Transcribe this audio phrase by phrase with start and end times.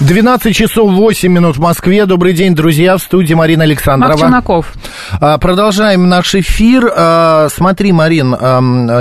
[0.00, 2.04] 12 часов 8 минут в Москве.
[2.04, 2.96] Добрый день, друзья.
[2.96, 4.10] В студии Марина Александрова.
[4.10, 4.74] Марк Челноков.
[5.20, 6.92] А, Продолжаем наш эфир.
[6.94, 8.34] А, Смотри, Марин,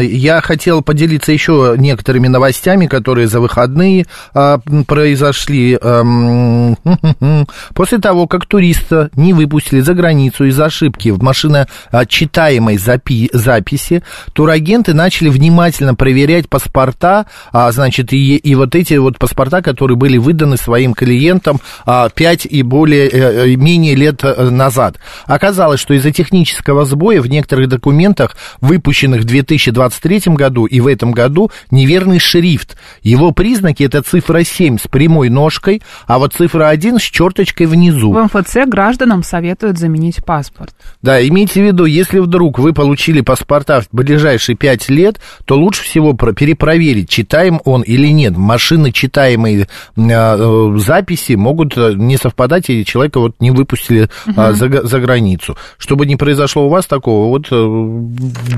[0.01, 5.79] я хотел поделиться еще некоторыми новостями, которые за выходные а, произошли.
[7.73, 14.93] После того, как туриста не выпустили за границу из-за ошибки в машиночитаемой запи- записи, турагенты
[14.93, 20.82] начали внимательно проверять паспорта, значит, и, и вот эти вот паспорта, которые были выданы своим
[20.91, 24.97] клиентам а, 5 и более, э, э, менее лет э, назад.
[25.25, 31.11] Оказалось, что из-за технического сбоя в некоторых документах, выпущенных в 2023 году и в этом
[31.11, 32.77] году, неверный шрифт.
[33.01, 38.11] Его признаки это цифра 7 с прямой ножкой, а вот цифра 1 с черточкой внизу.
[38.11, 40.75] В МФЦ гражданам советуют заменить паспорт.
[41.01, 45.83] Да, имейте в виду, если вдруг вы получили паспорта в ближайшие пять лет, то лучше
[45.83, 48.35] всего про- перепроверить, читаем он или нет.
[48.35, 54.85] Машины читаемые э, записи могут э, не совпадать, и человека вот не выпустили а, за,
[54.85, 55.57] за границу.
[55.77, 57.87] Чтобы не произошло у вас такого, вот э,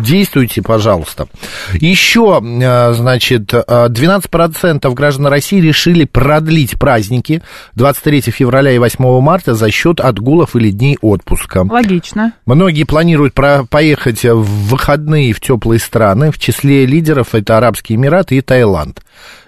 [0.04, 1.28] действуйте, пожалуйста.
[1.74, 7.42] Еще, э, значит, э, 12% граждан России решили продлить праздники
[7.76, 11.66] 23 февраля и 8 марта за счет отгулов или дней отпуска.
[11.70, 12.34] Логично.
[12.46, 16.32] Многие планируют про- поехать в выходные в теплые страны.
[16.32, 19.02] В числе лидеров это Арабские Эмираты и Таиланд.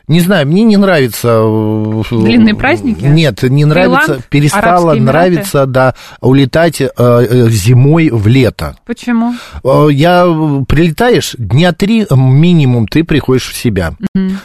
[0.08, 1.42] Не знаю, мне не нравится...
[1.42, 3.04] э, Длинные праздники?
[3.04, 4.30] Нет, не нравится, Таиланд?
[4.98, 5.02] Эмираты?
[5.02, 8.78] нравиться, да, улетать э, э, зимой в лето.
[8.86, 9.34] Почему?
[9.66, 10.24] Э, Я
[10.68, 13.94] прилетаешь, дня три минимум ты приходишь в себя.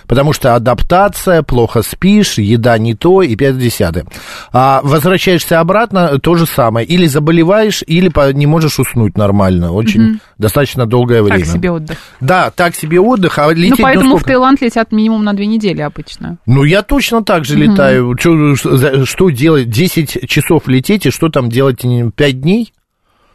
[0.08, 4.04] Потому что адаптация, плохо спишь, еда не то и 5 десятых.
[4.52, 6.86] А возвращаешься обратно, то же самое.
[6.86, 9.72] Или заболеваешь, или не можешь уснуть нормально.
[9.72, 11.44] Очень достаточно долгое время.
[11.44, 11.98] Так себе отдых.
[12.20, 13.78] Да, так себе отдых, а лететь...
[13.78, 14.26] ну, поэтому в сколько?
[14.26, 16.38] Таиланд летят минимум на две недели обычно.
[16.46, 18.16] Ну, я точно так же летаю.
[18.20, 19.70] Ш- за- что делать?
[19.70, 21.82] 10 часов лететь, и что там делать
[22.16, 22.72] 5 дней?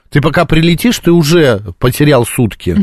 [0.09, 2.77] Ты пока прилетишь, ты уже потерял сутки.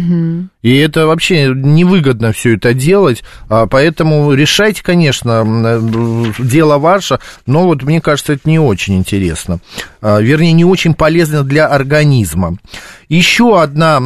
[0.60, 3.22] И это вообще невыгодно все это делать.
[3.48, 9.60] А, Поэтому решайте, конечно, э, дело ваше, но вот мне кажется, это не очень интересно.
[10.02, 12.58] А, Вернее, не очень полезно для организма.
[13.08, 14.02] Еще одна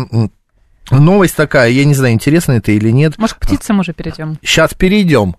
[0.91, 3.19] новость такая, я не знаю, интересно это или нет.
[3.19, 4.39] Может, к птицам уже перейдем?
[4.43, 5.37] Сейчас перейдем.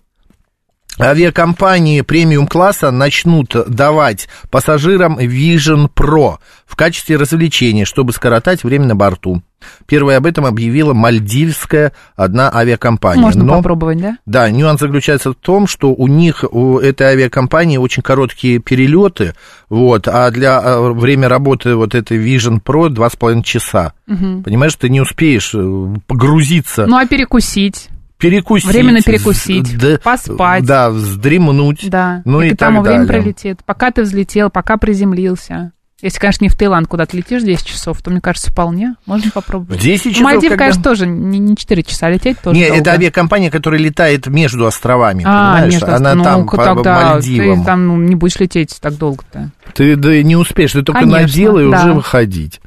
[1.00, 9.42] Авиакомпании премиум-класса начнут давать пассажирам Vision Pro в качестве развлечения, чтобы скоротать время на борту.
[9.86, 13.20] Первая об этом объявила мальдивская одна авиакомпания.
[13.20, 14.16] Можно Но- попробовать, да?
[14.24, 19.34] да, нюанс заключается в том, что у них, у этой авиакомпании очень короткие перелеты,
[19.68, 23.92] вот, а для э, время работы вот этой Vision Pro 2,5 часа.
[24.06, 27.89] Понимаешь, ты не успеешь э, погрузиться Ну, а перекусить?
[28.20, 28.68] Перекусить.
[28.68, 30.64] Временно перекусить, да, поспать.
[30.64, 31.88] Да, вздремнуть.
[31.90, 32.22] Да.
[32.24, 33.22] Ну и, к тому так время далее.
[33.22, 33.60] пролетит.
[33.64, 35.72] Пока ты взлетел, пока приземлился.
[36.02, 39.30] Если, конечно, не в Таиланд куда ты летишь 10 часов, то, мне кажется, вполне можно
[39.30, 39.82] попробовать.
[39.82, 42.80] 10 Ну, часов, Мальдив, когда- конечно, тоже не, не 4 часа лететь, тоже Не, долго.
[42.80, 45.74] это авиакомпания, которая летает между островами, А, понимаешь?
[45.74, 47.60] между Она ну, там, по тогда Мальдивам.
[47.60, 49.50] ты там ну, не будешь лететь так долго-то.
[49.74, 51.80] Ты да, не успеешь, ты только Конечно, надел и да.
[51.82, 52.60] уже выходить.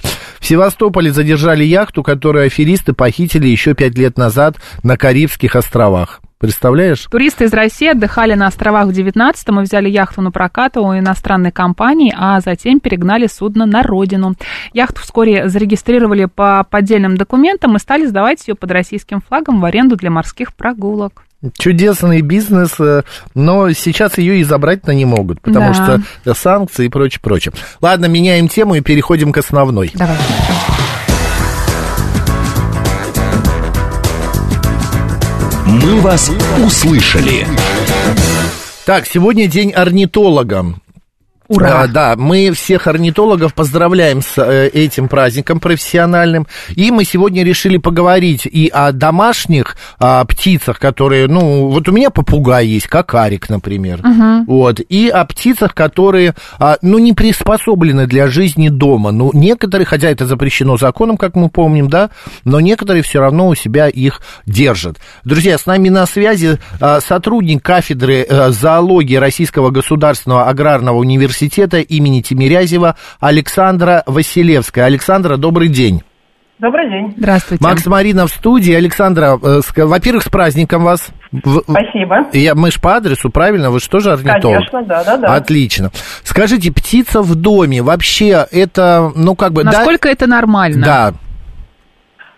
[0.44, 6.20] В Севастополе задержали яхту, которую аферисты похитили еще пять лет назад на Карибских островах.
[6.38, 7.08] Представляешь?
[7.10, 11.54] Туристы из России отдыхали на островах в 19-м и взяли яхту на прокат у иностранной
[11.54, 14.36] компании, а затем перегнали судно на родину.
[14.74, 19.96] Яхту вскоре зарегистрировали по поддельным документам и стали сдавать ее под российским флагом в аренду
[19.96, 21.24] для морских прогулок.
[21.58, 23.04] Чудесный бизнес, э,
[23.34, 26.02] но сейчас ее и забрать-то не могут, потому Да.
[26.24, 27.54] что санкции и прочее, прочее.
[27.82, 29.92] Ладно, меняем тему и переходим к основной.
[29.94, 30.18] Давай.
[35.66, 36.30] «Мы вас
[36.64, 37.48] услышали».
[38.86, 40.76] Так, сегодня день орнитолога.
[41.48, 41.84] Ура!
[41.84, 46.48] А, да, мы всех орнитологов поздравляем с э, этим праздником профессиональным.
[46.76, 52.10] И мы сегодня решили поговорить и о домашних а, птицах, которые, ну, вот у меня
[52.10, 54.02] попугай есть, какарик, например.
[54.48, 59.12] Вот, и о птицах, которые, а, ну, не приспособлены для жизни дома.
[59.12, 62.10] Ну, некоторые, хотя это запрещено законом, как мы помним, да,
[62.44, 64.98] но некоторые все равно у себя их держат.
[65.24, 72.20] Друзья, с нами на связи а, сотрудник кафедры а, зоологии Российского государственного аграрного университета имени
[72.20, 74.84] Тимирязева Александра Василевская.
[74.84, 76.04] Александра, добрый день.
[76.64, 77.14] Добрый день.
[77.18, 77.62] Здравствуйте.
[77.62, 78.74] Макс Марина в студии.
[78.74, 81.10] Александра, э, во-первых, с праздником вас.
[81.34, 82.28] В- Спасибо.
[82.32, 83.70] Я, мы ж по адресу, правильно?
[83.70, 84.60] Вы же тоже орнитолог?
[84.60, 85.36] Конечно, да, да, да.
[85.36, 85.92] Отлично.
[86.24, 89.66] Скажите, птица в доме, вообще это, ну, как бы...
[89.66, 90.86] да- Насколько это нормально?
[90.86, 91.14] Да,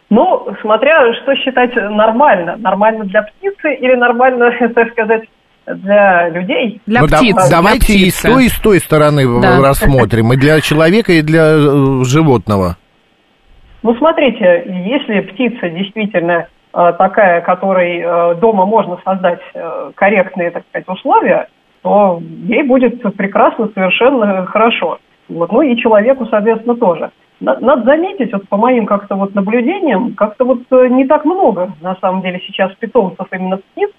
[0.09, 2.55] Ну, смотря что считать нормально.
[2.57, 5.21] Нормально для птицы или нормально, так сказать,
[5.67, 6.81] для людей?
[6.87, 7.35] Для Ну, да- птиц.
[7.35, 9.59] для давайте и с той, и с той стороны Да.
[9.61, 10.33] рассмотрим.
[10.33, 12.77] И для человека, и для э, животного.
[13.85, 20.63] Ну, смотрите, если птица действительно э, такая, которой э, дома можно создать э, корректные, так
[20.69, 21.49] сказать, условия,
[21.83, 24.97] то ей будет прекрасно, совершенно хорошо.
[25.29, 25.51] Вот.
[25.51, 27.11] Ну и человеку, соответственно, тоже.
[27.39, 31.95] На- Надо заметить, вот по моим как-то вот наблюдениям, как-то вот не так много, на
[32.01, 33.91] самом деле, сейчас питомцев именно птиц.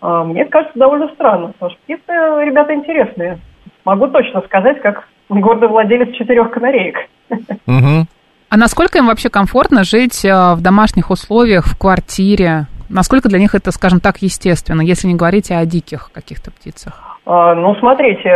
[0.00, 2.12] А, Мне кажется, довольно странно, потому что птицы,
[2.44, 3.38] ребята, интересные.
[3.84, 6.96] Могу точно сказать, как гордый владелец четырех канареек.
[7.66, 8.08] Мгм.
[8.50, 12.66] А насколько им вообще комфортно жить э, в домашних условиях, в квартире?
[12.88, 17.18] Насколько для них это, скажем так, естественно, если не говорить о диких каких-то птицах?
[17.26, 18.30] А, Ну, смотрите,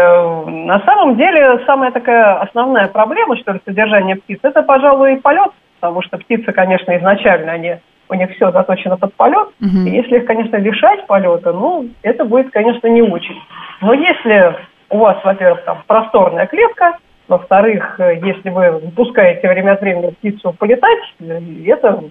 [0.47, 5.50] на самом деле самая такая основная проблема, что ли, содержания птиц, это, пожалуй, полет,
[5.81, 7.76] потому что птицы, конечно, изначально, они,
[8.11, 9.87] у них все заточено под полет, Мгм.
[9.87, 13.41] и если их, конечно, лишать полета, ну, это будет, конечно, не очень.
[13.81, 14.56] Но если
[14.91, 16.99] у вас, во-первых, там просторная клетка,
[17.29, 22.03] во-вторых, э, если вы выпускаете время от времени птицу полетать, э, это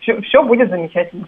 [0.00, 1.26] все, будет замечательно.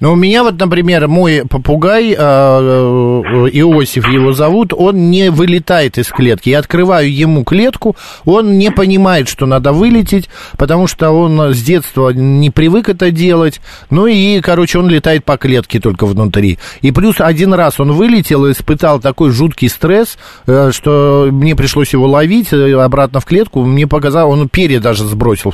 [0.00, 5.98] Ну, у меня вот, например, мой попугай, э, э, Иосиф его зовут, он не вылетает
[5.98, 6.50] из клетки.
[6.50, 10.28] Я открываю ему клетку, он не понимает, что надо вылететь,
[10.58, 13.60] потому что он с детства не привык это делать.
[13.90, 16.58] Ну и, короче, он летает по клетке только внутри.
[16.82, 21.92] И плюс один раз он вылетел и испытал такой жуткий стресс, э, что мне пришлось
[21.92, 23.62] его ловить э, обратно в клетку.
[23.64, 25.52] Мне показалось, он перья даже сбросил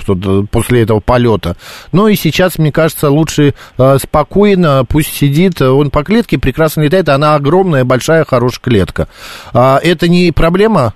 [0.51, 1.57] после этого полета.
[1.93, 3.55] Ну и сейчас, мне кажется, лучше
[4.01, 9.09] спокойно, пусть сидит, он по клетке прекрасно летает, она огромная, большая, хорошая клетка.
[9.53, 10.95] А, это не проблема?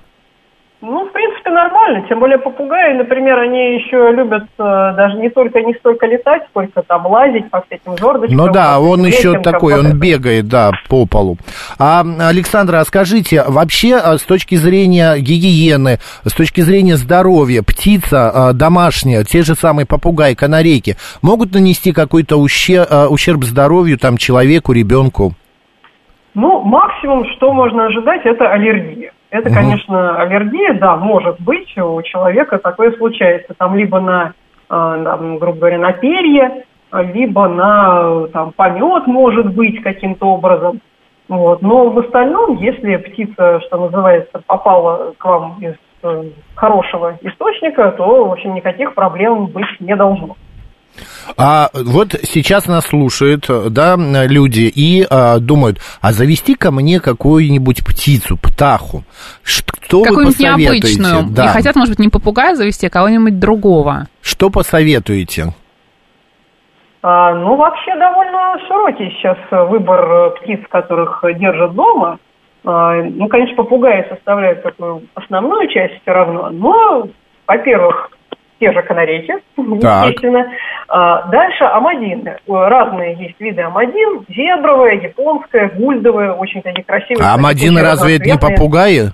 [0.80, 1.23] Ну, в принципе,
[1.54, 2.06] нормально.
[2.08, 6.82] Тем более попугаи, например, они еще любят э, даже не только не столько летать, сколько
[6.82, 8.36] там лазить по всяким жердочкам.
[8.36, 11.38] Ну да, он еще такой, он бегает, да, по полу.
[11.78, 18.30] А, Александра, а скажите, вообще а, с точки зрения гигиены, с точки зрения здоровья, птица
[18.30, 24.72] а, домашняя, те же самые попугаи, канарейки, могут нанести какой-то ущерб, ущерб здоровью, там, человеку,
[24.72, 25.32] ребенку?
[26.34, 29.13] Ну, максимум, что можно ожидать, это аллергия.
[29.34, 29.54] Это, Мгм.
[29.56, 33.52] конечно, аллергия, да, может быть, у человека такое случается.
[33.58, 34.32] Там либо на, э,
[34.70, 40.80] там, грубо говоря, на перья, либо на там, помет, может быть, каким-то образом.
[41.28, 41.62] Вот.
[41.62, 46.22] Но в остальном, если птица, что называется, попала к вам из э,
[46.54, 50.36] хорошего источника, то, в общем, никаких проблем быть не должно.
[51.36, 57.84] А вот сейчас нас слушают, да, люди и а, думают, а завести ко мне какую-нибудь
[57.84, 59.04] птицу, птаху.
[59.42, 60.88] Что вы Какую-нибудь посоветуете?
[60.98, 61.34] необычную.
[61.34, 61.42] Да.
[61.44, 64.06] Не хотят, может быть, не попугая завести, а кого-нибудь другого.
[64.22, 65.54] Что посоветуете?
[67.02, 72.18] А, ну, вообще довольно широкий сейчас выбор птиц, которых держат дома.
[72.64, 76.48] А, ну, конечно, попугаи составляют такую основную часть все равно.
[76.50, 77.08] Но,
[77.46, 78.10] во-первых,
[78.60, 79.34] те же канарейки,
[79.80, 80.06] Так.
[80.06, 80.46] естественно.
[80.88, 82.36] А, дальше амадины.
[82.46, 84.24] Разные есть виды амадин.
[84.28, 86.32] Зебровая, японская, гульдовая.
[86.32, 87.24] Очень такие красивые.
[87.24, 89.12] А кстати, Амадин очень разве это не попугаи?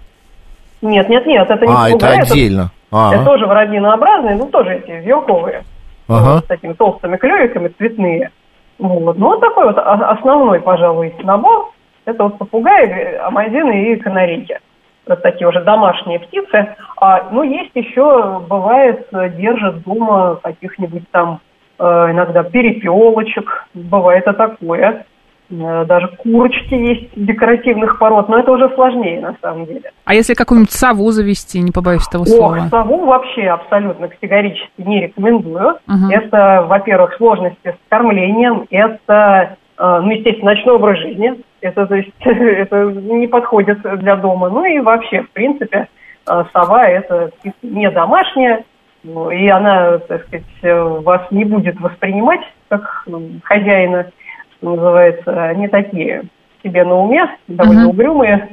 [0.82, 2.70] Нет, нет, нет, это не А, это отдельно.
[2.92, 5.62] А, Это тоже воротинообразные, ну, тоже эти вилковые
[6.09, 6.38] ага.
[6.40, 8.30] с такими толстыми клювиками, цветные.
[8.78, 9.16] Вот.
[9.18, 11.70] Ну, вот такой вот основной, пожалуй, набор.
[12.06, 14.59] Это вот попугаи, амазины и канарейки.
[15.07, 16.76] Вот такие уже домашние птицы.
[16.97, 21.40] А, ну, есть еще, бывает, держат дома каких-нибудь там
[21.78, 23.66] э, иногда перепелочек.
[23.75, 25.07] Бывает и такое.
[25.50, 29.90] Э, Даже курочки есть декоративных пород, но это уже сложнее на самом деле.
[30.04, 32.69] А если какую-нибудь сову завести, не побоюсь этого Ох, слова?
[32.71, 35.76] сову вообще абсолютно категорически не рекомендую.
[35.87, 36.11] Мгм.
[36.11, 41.35] Это, во-первых, сложности с кормлением, это, э, ну, естественно, ночной образ жизни.
[41.60, 44.48] Это, то есть, это не подходит для дома.
[44.48, 45.88] Ну и вообще, в принципе,
[46.28, 47.30] э, сова– это
[47.62, 48.64] не домашняя,
[49.02, 54.10] ну, и она, так сказать, э, вас не будет воспринимать как ну, хозяина,
[54.56, 55.44] что называется.
[55.44, 56.24] Они такие
[56.62, 57.90] себе на уме, довольно Мгм.
[57.90, 58.48] угрюмые.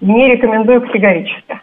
[0.00, 1.60] Не рекомендую категорически.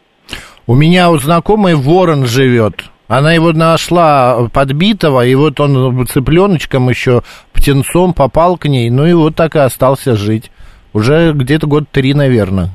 [0.65, 2.85] У меня у знакомой ворон живет.
[3.09, 7.21] Она его нашла подбитого, и вот он цыпленочком еще,
[7.51, 10.51] птенцом попал к ней, ну и вот так и остался жить.
[10.93, 12.69] Уже где-то год три, наверное.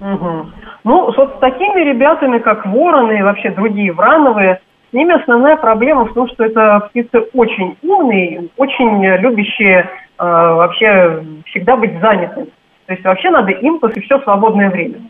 [0.00, 0.52] Мгм.
[0.84, 4.60] Ну, вот с такими ребятами, как вороны и вообще другие врановые,
[4.90, 9.86] с ними основная проблема в том, что это птицы очень умные, очень любящие э,
[10.18, 12.48] вообще всегда быть занятыми.
[12.86, 15.00] То есть вообще надо им после все свободное время.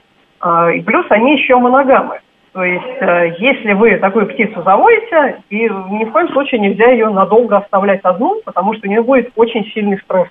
[0.40, 2.18] А, и плюс они еще моногамы.
[2.52, 7.08] То есть э, если вы такую птицу заводите, и ни в коем случае нельзя ее
[7.08, 10.28] надолго оставлять одну, потому что у нее будет очень сильный стресс,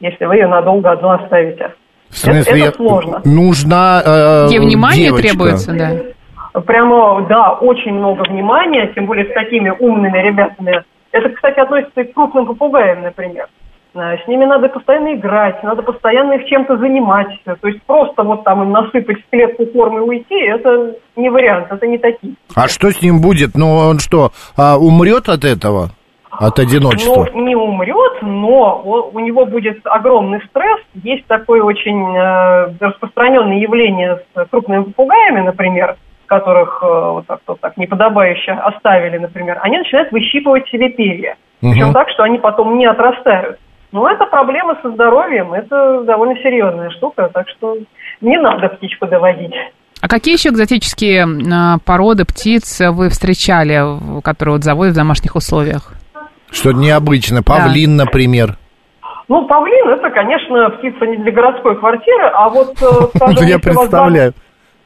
[0.00, 1.72] если вы ее надолго одну оставите.
[2.08, 3.22] В смысле, это, это сложно.
[3.24, 5.28] нужна э, Ей внимание девочка.
[5.28, 6.60] требуется, да.
[6.62, 10.82] Прямо, да, очень много внимания, тем более с такими умными ребятами.
[11.12, 13.46] Это, кстати, относится и к крупным попугаям, например.
[13.94, 17.28] Э, С ними надо постоянно играть, надо постоянно их чем-то занимать.
[17.44, 21.68] То есть просто вот там им насыпать в клетку корм и уйти, это не вариант,
[21.70, 22.34] это не такие.
[22.56, 23.50] А что с ним будет?
[23.54, 25.90] Ну, он что, а, умрет от этого?
[26.40, 27.28] От одиночества?
[27.34, 30.80] Ну, не умрет, но у него будет огромный стресс.
[30.94, 37.60] Есть такое очень э, распространенное явление с крупными попугаями, например, которых э, вот так, вот
[37.60, 39.58] так неподобающе оставили, например.
[39.60, 41.36] Они начинают выщипывать себе перья.
[41.60, 41.92] Причем Мгм.
[41.92, 43.58] так, что они потом не отрастают.
[43.92, 47.76] Но это проблема со здоровьем, это довольно серьезная штука, так что
[48.22, 49.52] не надо птичку доводить.
[50.00, 53.82] А какие еще экзотические а, породы птиц вы встречали,
[54.22, 55.99] которые вот заводят в домашних условиях?
[56.50, 57.42] Что-то необычное.
[57.42, 58.56] Павлин, например.
[59.28, 64.32] Ну, павлин это, конечно, птица не для городской квартиры, а вот, э, скажем, Я представляю.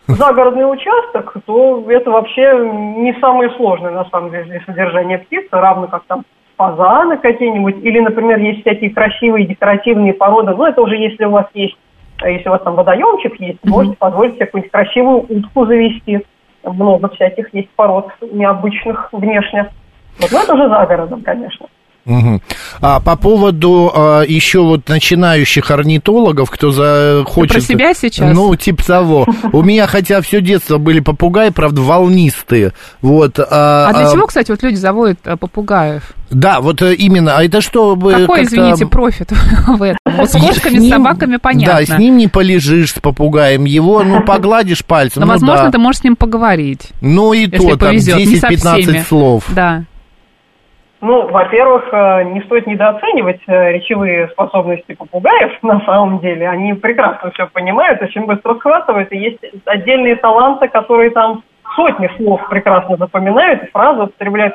[0.07, 2.53] загородный участок, то это вообще
[2.99, 6.25] не самое сложное, на самом деле, для содержания птицы, равно как там
[6.59, 11.47] фазаны какие-нибудь, или, например, есть всякие красивые декоративные породы, ну, это уже если у вас
[11.55, 11.79] есть,
[12.23, 16.27] э, если у вас там водоемчик есть, можете позволить себе какую-нибудь красивую утку завести.
[16.63, 19.71] Много всяких есть пород необычных внешне.
[20.19, 21.67] Вот, но это уже за городом, конечно.
[22.05, 22.43] Мгм.
[22.83, 27.53] А по поводу а, еще вот начинающих орнитологов, кто за хочет...
[27.53, 28.35] про себя сейчас?
[28.35, 29.27] Ну, типа того.
[29.53, 32.73] У меня, хотя все детство были попугаи, правда, волнистые.
[33.01, 33.39] Вот.
[33.39, 36.13] А для а, чего, кстати, вот люди заводят а, попугаев?
[36.31, 37.37] Да, вот э, именно.
[37.37, 38.13] А это чтобы...
[38.13, 39.31] Какой, как-то- извините, профит
[39.67, 39.99] в этом?
[40.05, 41.87] Вот с кошками, с ним- собаками понятно.
[41.87, 43.65] Да, с ним не полежишь, с попугаем.
[43.65, 45.73] Его, ну, погладишь пальцем, Но, ну возможно, да.
[45.73, 48.17] ты можешь с ним поговорить, Ну и то, там повезет.
[48.17, 49.05] Не со 10-15 всеми.
[49.09, 49.45] слов.
[49.51, 49.85] Да.
[51.05, 56.49] Ну, во-первых, э, не стоит недооценивать э, речевые способности попугаев, на самом деле.
[56.49, 61.43] Они прекрасно все понимают, очень быстро схватывают, и есть отдельные таланты, которые там
[61.77, 64.55] сотни слов прекрасно запоминают, и фразы употребляют.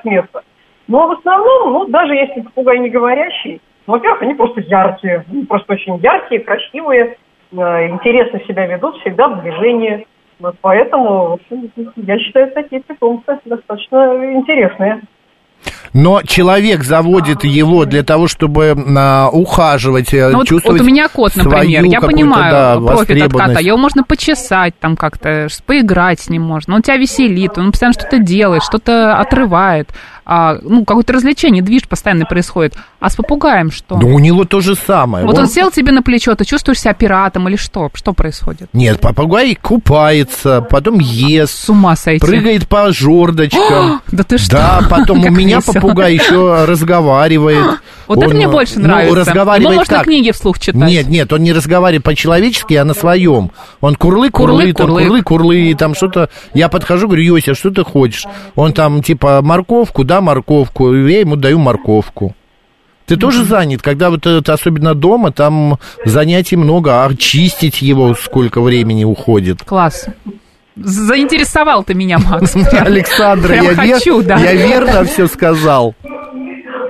[0.87, 5.25] Ну, а в основном, ну, даже если попугай не говорящий, ну, во-первых, они просто яркие,
[5.31, 7.17] они просто очень яркие, красивые,
[7.51, 10.07] э, интересно себя ведут, всегда в движении.
[10.39, 11.37] Вот поэтому,
[11.95, 15.01] я считаю, такие питомцы достаточно интересные.
[15.93, 20.91] Но человек заводит его для того, чтобы а, ухаживать, э, Ну, вот, чувствовать вот у
[20.91, 23.59] меня кот, например, я понимаю да, профит от кота.
[23.59, 26.75] Его можно почесать там как-то, поиграть с ним можно.
[26.75, 29.89] Он тебя веселит, он постоянно что-то делает, что-то отрывает.
[30.31, 32.75] А, ну, какое-то развлечение, движ постоянно происходит.
[32.99, 33.97] А с попугаем что?
[33.97, 35.25] Ну, у него то же самое.
[35.25, 37.89] вот Он- он сел тебе на плечо, ты чувствуешь себя пиратом или что?
[37.95, 38.69] Что происходит?
[38.71, 42.23] Нет, попугай купается, потом ест, С ума сойти.
[42.23, 44.01] прыгает по жердочкам.
[44.11, 44.51] Да ты что?
[44.51, 47.79] Да, потом у меня попугай еще разговаривает.
[48.09, 49.15] Вот это Он, мне больше ну, нравится.
[49.17, 50.05] разговаривает Ему можно как?
[50.05, 50.81] книги вслух читать.
[50.81, 53.51] Нет, нет, он не разговаривает по-человечески, а на своем.
[53.81, 55.03] Он курлы, курлы, там, курлык.
[55.05, 56.29] курлы, курлы, там что-то.
[56.55, 58.25] Я подхожу, говорю, Йося, что ты хочешь?
[58.55, 60.93] Он там, типа, морковку, да, морковку.
[60.93, 62.33] Я ему даю морковку.
[63.05, 68.61] Ты тоже занят, когда вот это, особенно дома, там занятий много, а чистить его сколько
[68.61, 69.63] времени уходит.
[69.63, 70.07] Класс.
[70.75, 72.55] Заинтересовал ты меня, Макс.
[72.79, 74.37] Александра, я, вер- хочу, да.
[74.37, 75.95] я верно все сказал.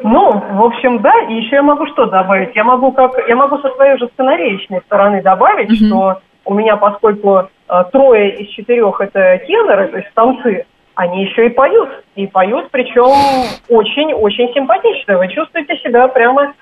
[0.04, 2.56] Ну, в общем, да, и еще я могу что добавить?
[2.56, 7.48] Я могу как я могу со своей же сценареечной стороны добавить, что у меня, поскольку
[7.70, 10.66] э, трое из четырех это теноры, то есть танцы,
[11.00, 11.90] они еще и поют.
[12.16, 15.18] И поют, причем очень-очень симпатично.
[15.18, 16.54] Вы чувствуете себя прямо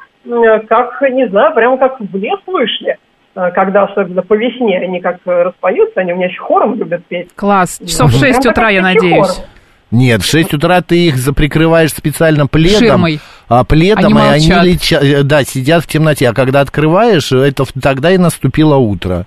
[0.70, 2.98] как, не знаю, прямо как в лес вышли.
[3.36, 7.30] Э, Когда особенно по весне они как распоются, они у меня еще хором любят петь.
[7.36, 7.80] Класс.
[7.86, 9.28] Часов в Прям 6 как утра, я надеюсь.
[9.28, 9.46] хор.
[9.90, 12.80] Нет, в 6 утра ты их заприкрываешь специально пледом.
[12.80, 13.20] Ширмой.
[13.48, 14.14] а, пледом, Они и
[14.52, 14.62] молчат.
[14.62, 16.30] они леча- э, да, сидят в темноте.
[16.30, 19.26] А когда открываешь, это тогда и наступило утро.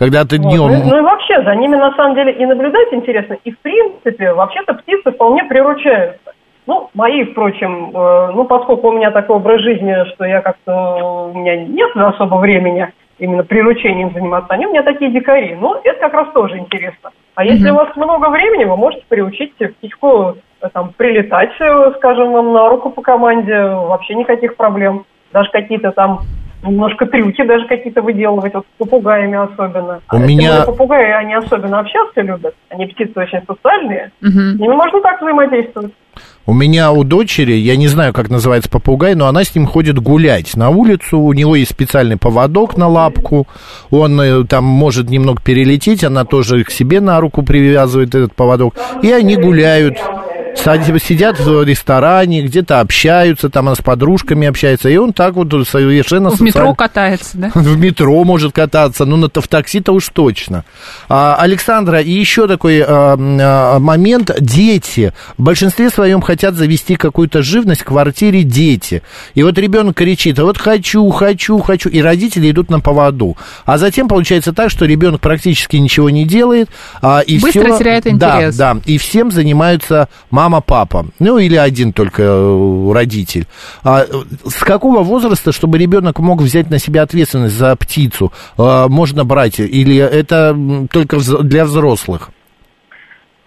[0.00, 0.48] Когда ты Вот.
[0.48, 0.68] днем...
[0.72, 4.32] Ну, ну и вообще, за ними на самом деле и наблюдать интересно, и в принципе,
[4.32, 6.32] вообще-то птицы вполне приручаются.
[6.66, 11.38] Ну, мои, впрочем, э, ну, поскольку у меня такой образ жизни, что я как-то, у
[11.38, 12.88] меня нет особо времени
[13.18, 15.54] именно приручением заниматься, они у меня такие дикари.
[15.60, 17.10] Ну, это как раз тоже интересно.
[17.34, 22.32] А если у вас много времени, вы можете приучить птичку э, там, прилетать, э, скажем,
[22.32, 25.04] вам на руку по команде, вообще никаких проблем.
[25.30, 26.20] Даже какие-то там
[26.62, 30.00] немножко трюки даже какие-то выделывать, вот с попугаями особенно.
[30.10, 34.56] У А меня- попугаи, они особенно общаться любят, они птицы очень социальные, Мгм.
[34.56, 35.92] с ними можно так взаимодействовать.
[36.46, 39.98] У меня у дочери, я не знаю, как называется попугай, но она с ним ходит
[39.98, 41.18] гулять на улицу.
[41.20, 43.46] У него есть специальный поводок на лапку.
[43.90, 48.74] Он э, там может немного перелететь, она тоже к себе на руку привязывает этот поводок.
[49.02, 49.98] И они гуляют.
[50.56, 56.30] Сидят в ресторане, где-то общаются, там она с подружками общается, и он так вот совершенно
[56.30, 57.50] В метро социаль- катается, да?
[57.54, 60.64] в метро может кататься, ну, на, в такси-то уж точно.
[61.08, 64.30] А, Александра, и еще такой а, а, момент.
[64.40, 69.02] Дети в большинстве своем хотят завести какую-то живность в квартире дети.
[69.34, 73.36] И вот ребенок кричит, вот хочу, хочу, хочу, и родители идут на поводу.
[73.64, 76.68] А затем получается так, что ребенок практически ничего не делает.
[77.02, 78.56] а, и Быстро всё- теряет Да, интерес.
[78.56, 80.08] да, и всем занимаются
[80.40, 81.04] мама, папа.
[81.18, 83.44] Ну, или один только э, родитель.
[83.84, 84.04] А, э,
[84.44, 89.60] с какого возраста, чтобы ребенок мог взять на себя ответственность за птицу, э, можно брать?
[89.60, 90.56] Или это
[90.90, 92.30] только для взрослых?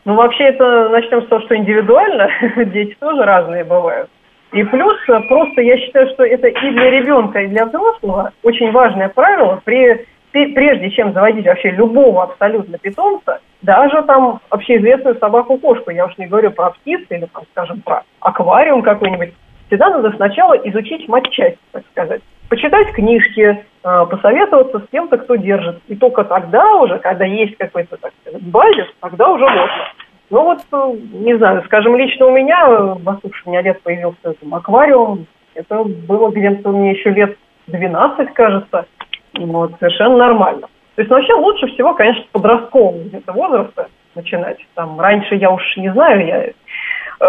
[0.06, 2.28] Ну, вообще, это начнем с того, что индивидуально,
[2.74, 4.10] дети тоже разные бывают.
[4.52, 8.72] И плюс, э, просто я считаю, что это и для ребенка, и для взрослого очень
[8.72, 16.06] важное правило, при, прежде чем заводить вообще любого абсолютно питомца, даже там общеизвестную собаку-кошку, я
[16.06, 19.34] уж не говорю про птиц или, там, скажем, про аквариум какой-нибудь,
[19.68, 22.22] всегда надо сначала изучить матчасть, так сказать.
[22.50, 25.80] Почитать книжки, э, посоветоваться с кем-то, кто держит.
[25.88, 29.88] И только тогда уже, когда есть какой-то, так сказать, базис, тогда уже можно.
[30.30, 34.34] Ну вот, э, не знаю, скажем, лично у меня, э, послушай, у меня лет появился
[34.34, 35.26] там, аквариум,
[35.56, 37.38] это было где-то мне еще лет
[37.68, 38.86] 12, кажется,
[39.34, 40.68] вот, совершенно нормально.
[40.96, 44.58] То есть, ну, вообще лучше всего, конечно, с подросткового где-то возраста начинать.
[44.76, 46.54] Там, раньше я уж не знаю, я э,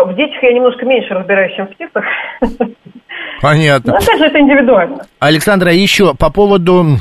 [0.05, 2.05] в детях я немножко меньше разбираюсь, чем в птицах.
[3.41, 3.93] Понятно.
[3.93, 5.05] Но опять же, это индивидуально.
[5.19, 6.99] Александра, еще по поводу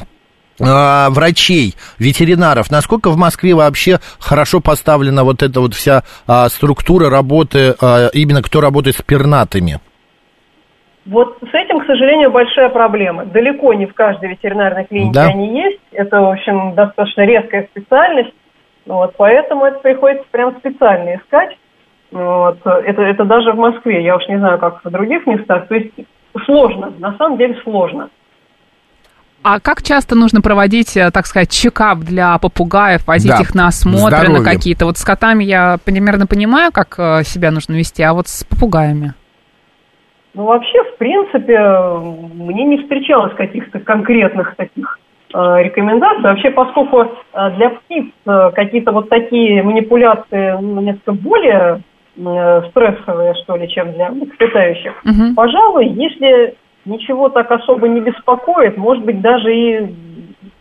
[0.62, 2.70] а, врачей, ветеринаров.
[2.72, 8.42] Насколько в Москве вообще хорошо поставлена вот эта вот вся а, структура работы, а, именно
[8.42, 9.80] кто работает с пернатыми?
[11.06, 13.26] Вот с этим, к сожалению, большая проблема.
[13.26, 15.26] Далеко не в каждой ветеринарной клинике Да.
[15.28, 15.82] они есть.
[15.92, 18.34] Это, в общем, достаточно резкая специальность.
[18.86, 21.58] Вот, поэтому это приходится прям специально искать.
[22.12, 25.68] Вот, это, это даже в Москве, я уж не знаю, как в других местах.
[25.68, 25.92] То есть
[26.46, 28.10] сложно, на самом деле сложно.
[29.42, 33.68] А как часто нужно проводить, э, так сказать, чекап для попугаев, возить Да, их на
[33.68, 34.40] осмотры, здоровье.
[34.40, 34.86] на какие-то?
[34.86, 39.16] Вот с котами я примерно понимаю, как э, себя нужно вести, а вот с попугаями?
[40.34, 41.60] Ну, вообще, в принципе,
[42.34, 45.00] мне не встречалось каких-то конкретных таких
[45.34, 46.24] э, рекомендаций.
[46.24, 51.82] Вообще, поскольку э, для птиц э, какие-то вот такие манипуляции ну, несколько более
[52.16, 55.34] стрессовые, что ли, чем для млекопитающих, Мгм.
[55.34, 59.96] пожалуй, если ничего так особо не беспокоит, может быть, даже и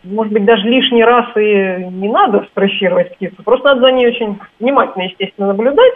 [0.03, 3.41] может быть, даже лишний раз и не надо стрессировать птицу.
[3.43, 5.93] Просто надо за ней очень внимательно, естественно, наблюдать.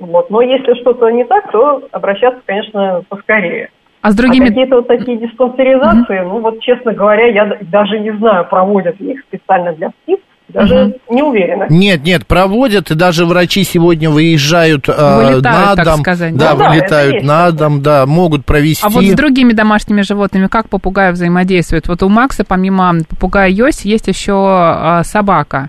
[0.00, 0.30] Вот.
[0.30, 3.70] Но если что-то не так, то обращаться, конечно, поскорее.
[4.02, 4.48] А с А другими...
[4.48, 9.20] какие-то вот такие диспансеризации, ну вот, честно говоря, я даже не знаю, проводят ли их
[9.28, 11.66] специально для птиц, даже не уверена.
[11.68, 16.00] Нет, нет, проводят, и даже врачи сегодня выезжают э, Вылетают, на так дом.
[16.00, 16.52] сказать, Да?
[16.52, 18.84] Ну да, вылетают на дом, да, могут провести.
[18.84, 21.86] А вот с другими домашними животными как попугай взаимодействует?
[21.86, 25.68] Вот у Макса, помимо попугая Йоси, есть еще э, собака.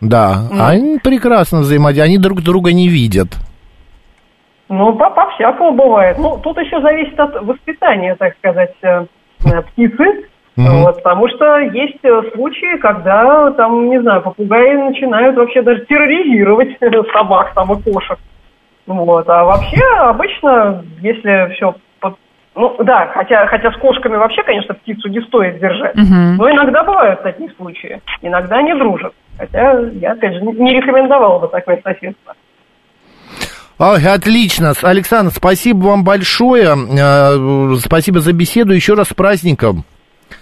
[0.00, 3.28] Да, они прекрасно взаимодействуют, они друг друга не видят.
[4.68, 6.18] Ну, по- по-всякому бывает.
[6.18, 9.06] Ну, тут еще зависит от воспитания, так сказать, э,
[9.44, 10.28] э, птицы.
[10.56, 10.82] Мгм.
[10.82, 16.76] Вот, потому что есть э, случаи, когда там, не знаю, попугаи начинают вообще даже терроризировать
[17.12, 18.18] собак там и кошек.
[18.86, 19.28] Вот.
[19.28, 21.74] А вообще обычно, если все
[22.58, 25.94] ну да, хотя, хотя с кошками вообще, конечно, птицу не стоит держать.
[25.94, 26.36] Мгм.
[26.38, 28.02] Но иногда бывают такие случаи.
[28.20, 29.12] Иногда они дружат.
[29.38, 32.34] Хотя я, опять же, не рекомендовала бы такое соседство.
[33.78, 34.74] Отлично.
[34.82, 36.76] Александр, спасибо вам большое.
[36.76, 38.72] Э, Спасибо за беседу.
[38.72, 39.84] Еще раз с праздником.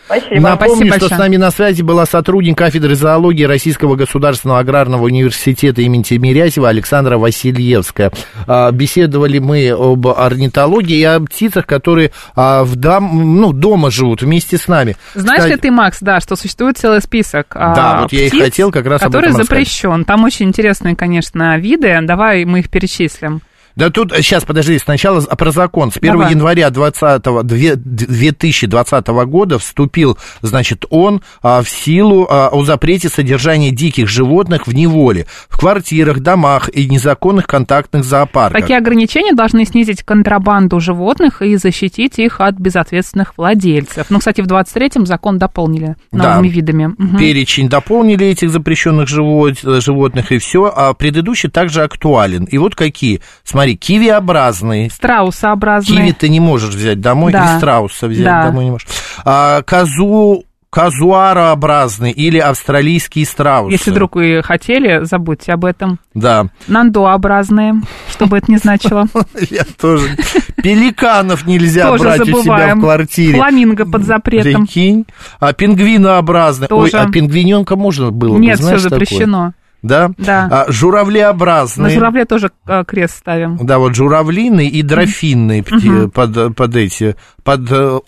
[0.07, 0.40] Спасибо.
[0.40, 1.16] Напомню, Спасибо что большое.
[1.16, 7.19] с нами на связи была сотрудник кафедры зоологии Российского государственного аграрного университета имени Тимирязева Александра
[7.19, 8.12] Васильевская.
[8.47, 14.23] А, Беседовали мы об орнитологии и о птицах, которые а, в дом, ну, дома живут
[14.23, 14.97] вместе с нами.
[15.14, 18.29] Знаешь Кстати, ли ты, Макс, да, что существует целый список а, Да, вот я и
[18.29, 20.05] птиц, хотел как раз об который запрещен.
[20.05, 21.99] Там очень интересные, конечно, виды.
[22.03, 23.42] Давай мы их перечислим.
[23.77, 25.93] Да тут, сейчас, подожди, сначала про закон.
[25.93, 26.31] С 1 Давай.
[26.33, 34.09] января 20, 2020 года вступил, значит, он а, в силу а, о запрете содержания диких
[34.09, 38.61] животных в неволе, в квартирах, домах и незаконных контактных зоопарках.
[38.61, 44.07] Такие ограничения должны снизить контрабанду животных и защитить их от безответственных владельцев.
[44.09, 46.35] Ну, кстати, в 23-м закон дополнили Да.
[46.37, 46.95] новыми видами.
[46.97, 47.19] Мгм.
[47.19, 52.45] Перечень дополнили этих запрещенных живот- животных и все, а предыдущий также актуален.
[52.45, 53.21] И вот какие.
[53.45, 54.90] Смотри, кивиобразные.
[54.90, 55.98] Страусообразные.
[55.98, 57.55] Киви ты не можешь взять домой, Да.
[57.55, 58.44] и страуса взять Да.
[58.44, 58.87] домой не можешь.
[59.24, 63.72] А, козу, казуарообразные или австралийские страусы.
[63.72, 65.98] Если вдруг вы хотели, забудьте об этом.
[66.14, 67.76] Да, Нандообразные,
[68.11, 69.07] что бы это ни значило.
[69.50, 70.16] я тоже.
[70.62, 73.38] Пеликанов нельзя брать у себя в квартире.
[73.38, 74.66] Фламинго под запретом.
[74.66, 75.07] Прикинь.
[75.40, 76.68] А пингвинообразные.
[76.70, 79.52] Ой, а пингвиненка можно было бы, Нет, все запрещено.
[79.87, 80.11] Да?
[80.18, 80.49] Да.
[80.51, 81.88] А, журавлеобразные.
[81.88, 83.59] На журавле тоже э, крест ставим.
[83.62, 86.11] Да, вот журавлиные и дрофинные пти- Мгм.
[86.11, 87.99] под, под эти, под, э,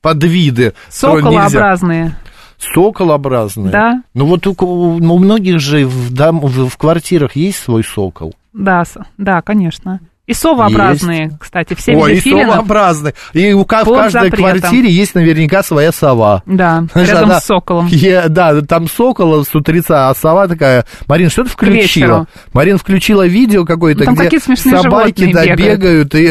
[0.00, 0.74] под виды.
[0.88, 2.16] Соколообразные.
[2.58, 3.70] Соколообразные.
[3.72, 4.02] Да.
[4.14, 8.34] Ну вот у, ко- у многих же в, дом, в, в квартирах есть свой сокол.
[8.52, 8.84] Да,
[9.18, 10.00] да, конечно.
[10.26, 12.52] И совообразные, кстати, все Ой, виды и филинов.
[12.54, 13.14] совообразные.
[13.34, 14.38] И у, в каждой запретом.
[14.38, 16.42] квартире есть наверняка своя сова.
[16.46, 17.86] Да, Знаешь, рядом она- с соколом.
[17.88, 22.26] Я- да, там сокола с утреца, а сова такая, Марин, что ты включила?
[22.54, 26.26] Марин включила видео какое-то, Ну, где собаки да, бегают, и,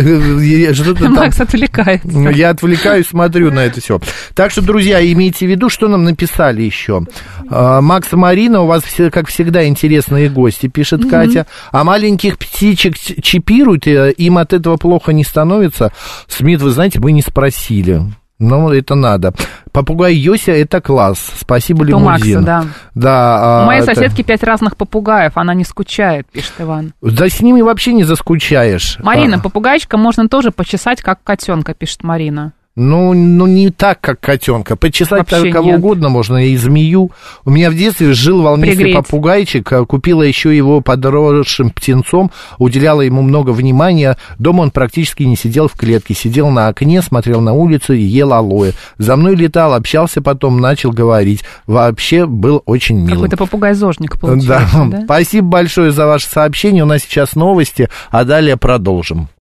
[0.69, 2.07] и что-то там Макс отвлекается.
[2.07, 3.99] Ну, Я отвлекаюсь, смотрю на это все.
[4.33, 7.05] Так что, друзья, имейте в виду, что нам написали еще.
[7.49, 11.45] А, Макс и Марина, у вас, все, как всегда, интересные гости, пишет Катя.
[11.71, 15.91] А маленьких птичек чипируют, и, им от этого плохо не становится.
[16.27, 18.01] Смит, вы знаете, мы не спросили.
[18.39, 19.33] Ну, это надо.
[19.71, 21.31] Попугай Йося– это класс.
[21.39, 22.43] Спасибо, У Макса, Лимузин.
[22.43, 22.65] да.
[22.93, 26.93] Да, У моей это- соседки пять разных попугаев, она не скучает, пишет Иван.
[27.01, 28.97] Да с ними вообще не заскучаешь.
[29.01, 29.39] Марина, А.
[29.39, 32.51] попугайчика можно тоже почесать, как котенка, пишет Марина.
[32.75, 34.75] Ну, ну, не так, как котенка.
[34.75, 35.77] Почесать Вообще кого нет.
[35.77, 37.11] угодно можно, и змею.
[37.45, 38.95] У меня в детстве жил в Алмисе Пригреть.
[38.95, 44.17] попугайчик, а, купила еще его подросшим птенцом, уделяла ему много внимания.
[44.39, 48.33] Дома он практически не сидел в клетке, сидел на окне, смотрел на улицу и ел
[48.33, 48.71] алоэ.
[48.97, 51.43] За мной летал, общался потом, начал говорить.
[51.67, 53.13] Вообще был очень милым.
[53.13, 54.19] Какой-то попугай-зожник Да.
[54.19, 55.01] получается, да?
[55.03, 56.83] Спасибо большое за ваше сообщение.
[56.83, 59.27] У нас сейчас новости, а далее продолжим.